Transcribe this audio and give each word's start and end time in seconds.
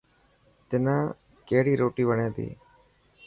تنان 0.69 1.03
ڪهڙي 1.47 1.73
روٽي 1.81 2.03
وڻي 2.09 2.27
تي. 2.35 2.47